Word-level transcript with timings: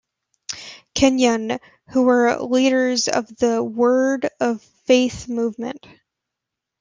Kenyon, 0.95 1.59
who 1.89 2.01
were 2.01 2.35
leaders 2.37 3.07
of 3.07 3.27
the 3.37 3.63
Word 3.63 4.27
of 4.39 4.59
Faith 4.87 5.27
Movement. 5.27 5.85